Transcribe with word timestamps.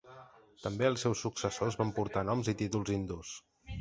També 0.61 0.87
els 0.87 1.03
seus 1.05 1.21
successors 1.27 1.79
van 1.83 1.93
portar 1.99 2.25
noms 2.31 2.51
i 2.55 2.57
títols 2.63 2.93
hindús. 2.97 3.37